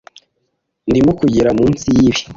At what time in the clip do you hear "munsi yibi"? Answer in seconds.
1.57-2.21